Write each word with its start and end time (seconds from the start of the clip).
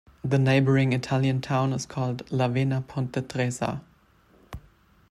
The 0.23 0.39
neighboring 0.39 0.93
Italian 0.93 1.41
town 1.41 1.73
is 1.73 1.85
called 1.85 2.25
Lavena 2.29 2.81
Ponte 2.87 3.13
Tresa. 3.29 3.81